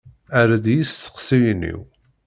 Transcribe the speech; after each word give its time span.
Err-d 0.39 0.65
i 0.69 0.75
yisteqsiyen-iw. 0.77 1.79